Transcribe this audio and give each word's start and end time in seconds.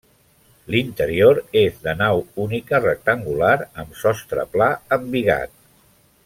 L'interior 0.75 1.41
és 1.61 1.77
de 1.83 1.93
nau 1.99 2.23
única 2.45 2.79
rectangular 2.87 3.53
amb 3.85 4.01
sostre 4.01 4.47
pla 4.57 4.73
embigat. 4.99 5.55